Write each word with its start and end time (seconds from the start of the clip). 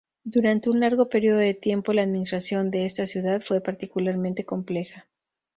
Durante 0.23 0.71
un 0.71 0.79
largo 0.79 1.09
periodo 1.09 1.37
de 1.37 1.53
tiempo 1.53 1.93
la 1.93 2.01
administración 2.01 2.71
de 2.71 2.85
esta 2.85 3.05
ciudad 3.05 3.39
fue 3.39 3.61
particularmente 3.61 4.45
compleja. 4.45 5.07